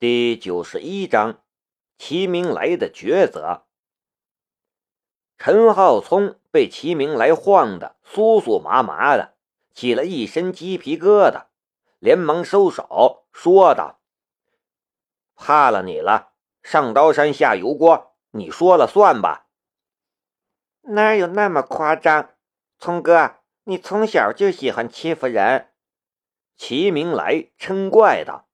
[0.00, 1.40] 第九十一章，
[1.98, 3.64] 齐明来的抉择。
[5.38, 9.36] 陈浩聪被齐明来晃得酥酥麻麻的，
[9.72, 11.44] 起了一身鸡皮疙瘩，
[12.00, 14.00] 连忙收手，说道
[15.36, 19.46] ：“怕了你了，上刀山下油锅，你说了算吧。”
[20.82, 22.30] 哪有那么夸张？
[22.80, 25.70] 聪哥，你从小就喜欢欺负人。”
[26.58, 28.48] 齐明来嗔怪道。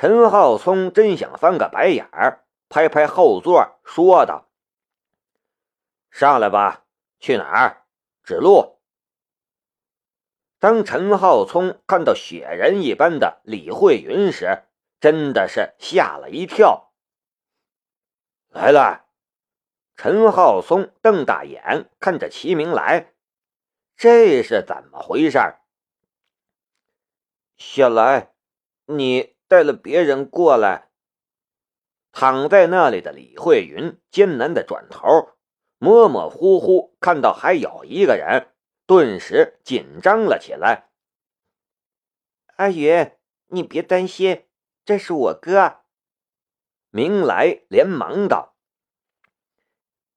[0.00, 4.48] 陈浩聪真想翻个白眼儿，拍拍后座，说道
[6.08, 6.84] ：“上来吧，
[7.18, 7.82] 去哪儿？
[8.22, 8.78] 指路。”
[10.60, 14.62] 当陈浩聪看到雪人一般的李慧云时，
[15.00, 16.92] 真的是吓了一跳。
[18.50, 19.04] 来了，
[19.96, 23.14] 陈浩聪瞪大眼看着齐明来，
[23.96, 25.56] 这是怎么回事？
[27.56, 28.32] 小来，
[28.84, 29.36] 你。
[29.48, 30.90] 带了别人过来，
[32.12, 35.30] 躺在那里的李慧云艰难的转头，
[35.78, 38.52] 模模糊糊看到还有一个人，
[38.86, 40.90] 顿时紧张了起来。
[42.56, 43.12] 阿云，
[43.46, 44.46] 你别担心，
[44.84, 45.78] 这是我哥。
[46.90, 48.56] 明来连忙道：“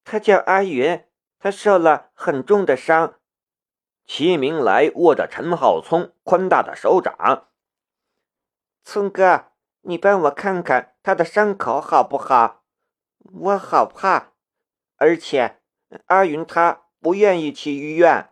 [0.03, 1.05] 他叫阿云，
[1.37, 3.19] 他受了很重的伤。”
[4.07, 7.50] 齐明来握着陈浩聪宽大的手掌。
[8.83, 9.51] 聪哥，
[9.81, 12.63] 你帮我看看他的伤口好不好？
[13.23, 14.33] 我好怕，
[14.97, 15.61] 而且
[16.07, 18.29] 阿云他不愿意去医院。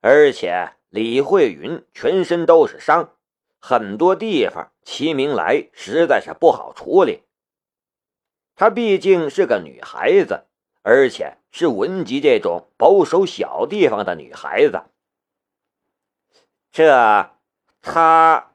[0.00, 3.16] 而且李慧云全身都是伤，
[3.58, 7.24] 很多地方齐明来实在是不好处理。
[8.54, 10.46] 她毕竟是个女孩子，
[10.82, 14.84] 而且是文集这种保守小地方的女孩子。
[16.70, 17.34] 这，
[17.82, 18.49] 她。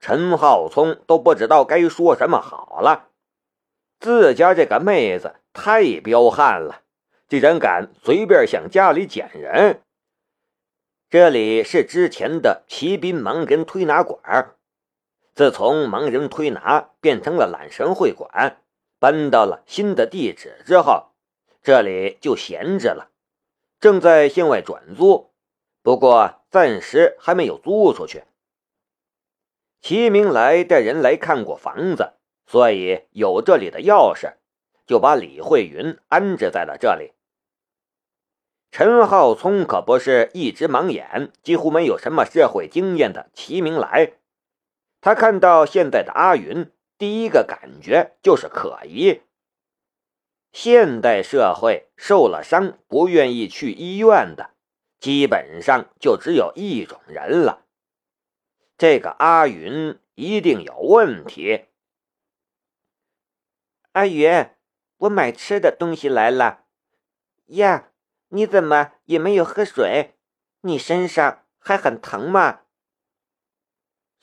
[0.00, 3.08] 陈浩聪都不知道该说什么好了，
[3.98, 6.80] 自家这个妹子太彪悍了，
[7.28, 9.82] 竟然敢随便向家里捡人。
[11.10, 14.54] 这里是之前的骑兵盲人推拿馆，
[15.34, 18.62] 自从盲人推拿变成了揽神会馆，
[18.98, 21.08] 搬到了新的地址之后，
[21.62, 23.10] 这里就闲着了，
[23.78, 25.30] 正在向外转租，
[25.82, 28.24] 不过暂时还没有租出去。
[29.80, 32.12] 齐明来带人来看过房子，
[32.46, 34.34] 所以有这里的钥匙，
[34.86, 37.12] 就把李慧云安置在了这里。
[38.70, 44.12] 陈浩聪可不是一直盲眼、几乎没有什么社会经验的齐明来，
[45.00, 49.22] 他看到现在的阿云，第一个感觉就是可疑。
[50.52, 54.50] 现代社会受了伤不愿意去医院的，
[55.00, 57.64] 基本上就只有一种人了。
[58.80, 61.66] 这个阿云一定有问题。
[63.92, 64.48] 阿云，
[64.96, 66.64] 我买吃的东西来了。
[67.48, 67.90] 呀，
[68.28, 70.14] 你怎么也没有喝水？
[70.62, 72.60] 你身上还很疼吗？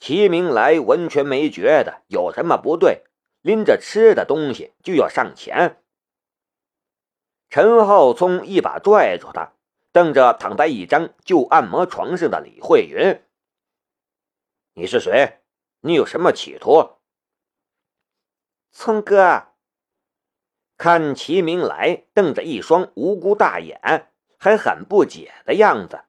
[0.00, 3.04] 齐明来完全没觉得有什么不对，
[3.42, 5.80] 拎着吃的东西就要上前。
[7.48, 9.52] 陈浩聪一把拽住他，
[9.92, 13.22] 瞪着躺在一张旧按摩床上的李慧云。
[14.78, 15.40] 你是谁？
[15.80, 16.98] 你有什么企图？
[18.70, 19.48] 聪哥，
[20.76, 26.04] 看齐明来瞪着一双无辜大眼，还很不解的样子，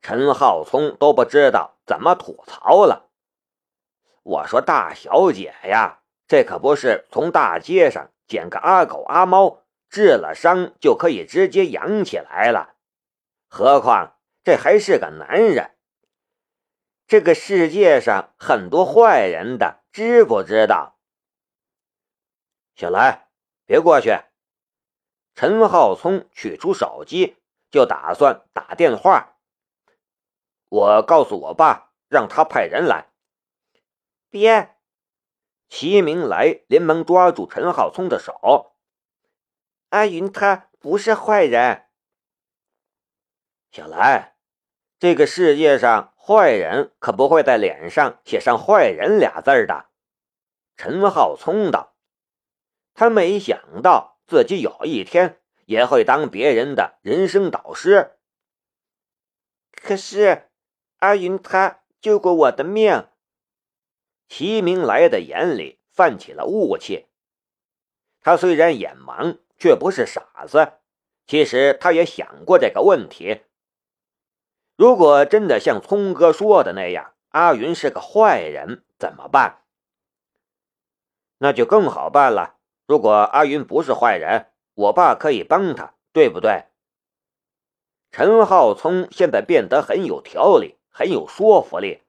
[0.00, 3.10] 陈浩聪都不知道怎么吐槽了。
[4.22, 12.76] 我说大小姐呀，这可不是从大街上捡个阿狗阿猫，治了伤就可以直接养起来了。
[13.48, 15.74] 何况这还是个男人。
[17.08, 20.98] 这个世界上很多坏人的，知不知道？
[22.74, 23.30] 小来，
[23.64, 24.10] 别过去！
[25.34, 27.38] 陈浩聪取出手机，
[27.70, 29.38] 就打算打电话。
[30.68, 33.08] 我告诉我爸，让他派人来。
[34.28, 34.76] 别！
[35.70, 38.76] 齐明来连忙抓住陈浩聪的手。
[39.88, 41.86] 阿云他不是坏人。
[43.72, 44.36] 小来，
[44.98, 46.12] 这个世界上。
[46.28, 49.86] 坏人可不会在脸上写上“坏人”俩字的。
[50.76, 51.96] 陈浩聪道
[52.92, 58.18] ：“他没想到自己有一天也会当别人的人生导师。
[59.72, 60.50] 可是
[60.98, 63.08] 阿云他救过我的命。”
[64.28, 67.06] 齐明来的眼里泛起了雾气。
[68.20, 70.74] 他虽然眼盲，却不是傻子。
[71.26, 73.44] 其实他也想过这个问题。
[74.78, 79.62] 如果真的像聪哥说的那样，阿云是个坏人，怎么办？
[81.38, 82.54] 那就更好办了。
[82.86, 86.66] 如果阿云不是坏人，我爸可以帮他，对不对？
[88.12, 92.04] 陈浩聪现在变得很有条理，很有说服力。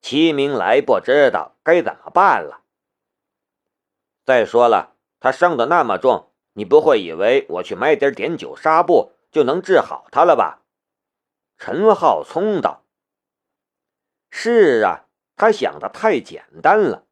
[0.00, 2.60] 齐明来不知道该怎么办了。
[4.24, 10.62] 再说了，他伤的那么重，你不会以为我去买点碘酒纱布就能治好他了吧？
[11.58, 12.84] 陈浩聪道
[14.30, 15.06] ：“是啊，
[15.36, 17.06] 他想的太简单了。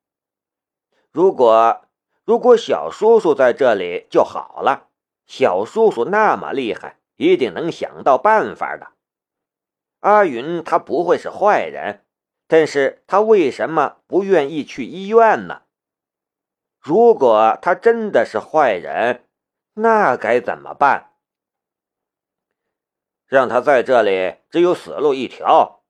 [1.11, 1.87] 如果
[2.25, 4.89] 如果小叔叔在这里就好了，
[5.27, 8.89] 小叔叔那么厉害。”一定能想到办法的。
[10.01, 12.05] 阿云他不会是坏人，
[12.49, 15.63] 但是他为什么不愿意去医院呢？
[16.81, 19.29] 如果他真的是坏人，
[19.75, 21.14] 那该怎么办？
[23.27, 25.83] 让他在这里只有死路一条。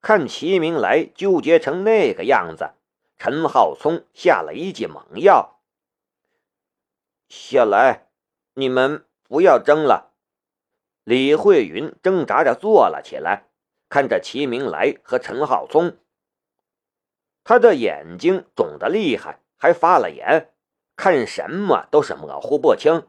[0.00, 2.72] 看齐明来纠结成那个样子，
[3.18, 5.60] 陈浩聪下了一剂猛药。
[7.28, 8.08] 小来，
[8.54, 10.12] 你们不要争了。
[11.04, 13.48] 李慧云挣扎着坐了起来，
[13.88, 15.96] 看着齐明来和陈浩聪，
[17.42, 20.52] 他的眼睛肿得厉害，还发了炎，
[20.96, 23.06] 看什么都是模糊不清。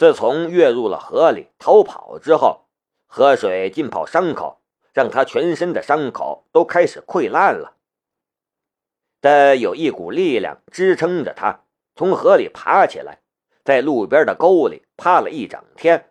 [0.00, 2.64] 自从跃入了河里逃跑之后，
[3.06, 4.62] 河水浸泡伤口，
[4.94, 7.76] 让他全身的伤口都开始溃烂了。
[9.20, 11.64] 但有一股力量支撑着他
[11.94, 13.20] 从河里爬起来，
[13.62, 16.10] 在路边的沟里趴了一整天。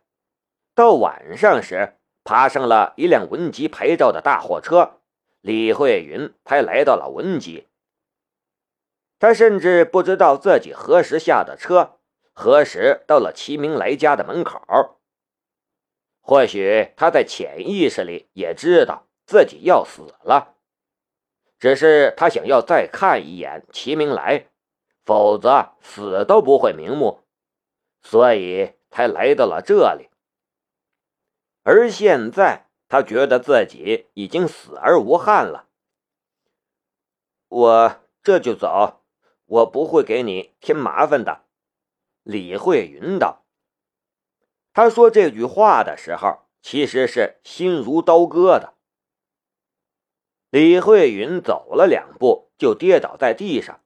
[0.76, 5.00] 到晚上时，爬上了一辆文吉牌照的大货车，
[5.42, 7.66] 李慧云才来到了文吉。
[9.18, 11.96] 他甚至不知道自己何时下的车，
[12.42, 15.02] 何时到了齐明来家的门口。
[16.22, 20.56] 或许他在潜意识里也知道自己要死了，
[21.60, 24.48] 只是他想要再看一眼齐明来，
[25.04, 27.26] 否则死都不会瞑目，
[28.02, 30.08] 所以才来到了这里。
[31.64, 35.68] 而现在，他觉得自己已经死而无憾了。
[37.50, 39.02] 我这就走，
[39.46, 41.44] 我不会给你添麻烦的。”
[42.24, 43.44] 李慧云道。
[44.74, 48.76] 他说这句话的时候，其实是心如刀割的。
[50.50, 53.82] 李慧云走了两步，就跌倒在地上，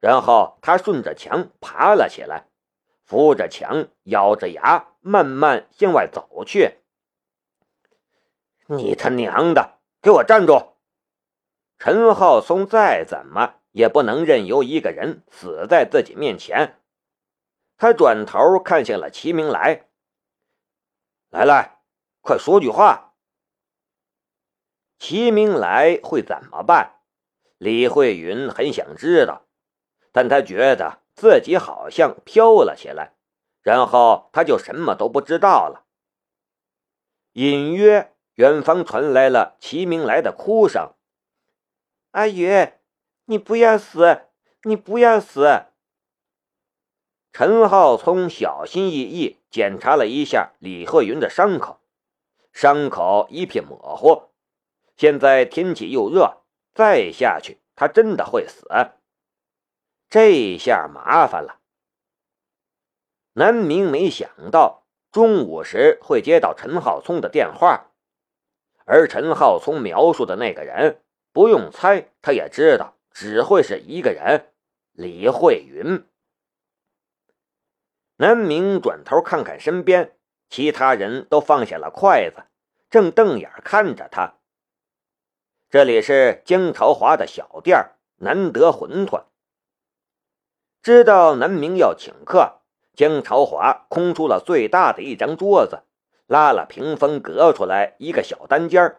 [0.00, 2.48] 然后他顺着墙爬了起来，
[3.04, 6.78] 扶着墙，咬着牙，慢慢向外走去。
[8.66, 10.76] 你他娘的，给我站住！
[11.78, 16.79] 陈浩松再怎么也不能任由一个人死在自己面前。
[17.80, 19.88] 他转头看向了齐明来，
[21.30, 21.78] 来来，
[22.20, 23.14] 快说句话。
[24.98, 27.00] 齐明来会怎么办？
[27.56, 29.46] 李慧云很想知道，
[30.12, 33.14] 但他觉得自己好像飘了起来，
[33.62, 35.86] 然后他就什么都不知道了。
[37.32, 38.14] 隐约。
[38.34, 40.94] 远方传来了齐明来的哭声
[42.12, 42.72] ：“阿云，
[43.26, 44.28] 你不要死，
[44.62, 45.66] 你不要死！”
[47.32, 51.78] 陈浩聪小心翼翼检查了一下李鹤云的伤口，
[52.52, 54.30] 伤口一片模糊。
[54.96, 56.42] 现在天气又热，
[56.74, 58.66] 再下去他真的会死。
[60.08, 61.60] 这下麻烦了。
[63.34, 67.92] 南明没想到中午时会接到陈浩聪的电话。
[68.84, 71.00] 而陈浩聪描述的那个人，
[71.32, 74.52] 不用猜，他也知道只会是一个人——
[74.92, 76.04] 李慧云。
[78.20, 80.14] 南明转头看看身边，
[80.50, 82.42] 其他人都放下了筷子，
[82.90, 84.34] 正瞪眼看着他。
[85.70, 89.24] 这里是江朝华的小店难得馄饨。
[90.82, 92.60] 知道南明要请客，
[92.94, 95.84] 江朝华空出了最大的一张桌子。
[96.26, 98.98] 拉了屏风隔出来一个小单间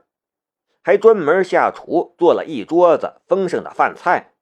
[0.82, 4.34] 还专门下厨做了一桌子丰盛的饭菜，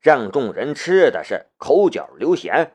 [0.00, 2.72] 让众人吃的是口角流涎。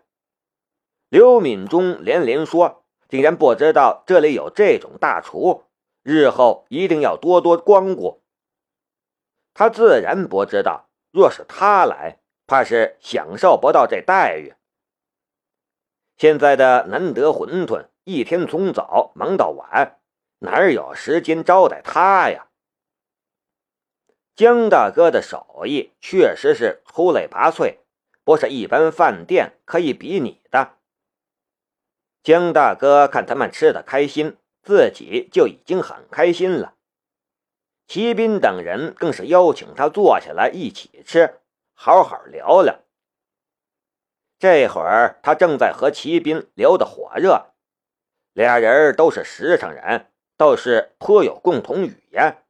[1.09, 5.63] 刘敏忠连连说：“竟然不知道这里有这种大厨，
[6.03, 8.21] 日后一定要多多光顾。”
[9.53, 14.53] 他自然不知道，若是他来，怕是享受不到这待遇。
[16.17, 17.87] 现在的难得馄饨。
[18.05, 19.99] 一天从早忙到晚，
[20.39, 22.47] 哪有时间招待他呀？
[24.35, 27.77] 江大哥的手艺确实是出类拔萃，
[28.23, 30.78] 不是一般饭店可以比拟的。
[32.21, 36.75] 江大哥看他们吃的开心，自己就已经很开心了。
[37.87, 41.39] 齐斌等人更是邀请他坐下来一起吃，
[41.73, 42.79] 好好聊聊。
[44.37, 47.53] 这会儿他正在和齐斌聊得火热，
[48.33, 52.43] 俩人都是实诚人，倒是颇有共同语言。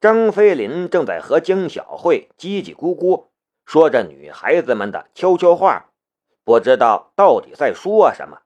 [0.00, 3.28] 张飞林正在和江小慧叽叽咕咕
[3.64, 5.90] 说着女孩子们的悄悄话，
[6.48, 8.40] 不知道到底在说什么。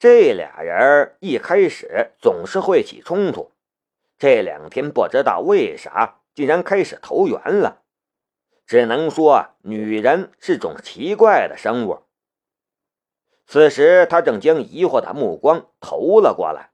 [0.00, 3.52] 这俩人一开始总是会起冲突，
[4.18, 7.84] 这两天不知道为啥竟然开始投缘了。
[8.66, 12.02] 只能说女人是种奇怪的生物。
[13.46, 16.72] 此时他正将疑惑的目光投了过来。